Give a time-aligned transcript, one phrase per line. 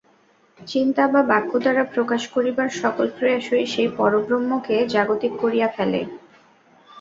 [0.59, 6.01] চিন্তা বা বাক্য দ্বারা প্রকাশ করিবার সকল প্রয়াসই সেই পরব্রহ্মকে জাগতিক করিয়া ফেলে।